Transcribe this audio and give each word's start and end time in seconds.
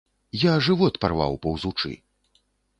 Я 0.43 0.53
жывот 0.67 0.97
парваў 1.05 1.39
паўзучы. 1.45 1.95